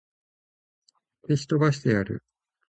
[1.27, 2.23] 消し飛ばしてやる!